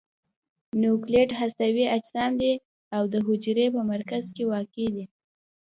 نوکلوئید 0.81 1.31
هستوي 1.39 1.85
اجسام 1.97 2.31
دي 2.41 2.53
او 2.95 3.03
د 3.13 3.15
حجرې 3.25 3.67
په 3.75 3.81
مرکز 3.91 4.23
کې 4.35 4.43
واقع 4.51 4.87
دي. 4.95 5.05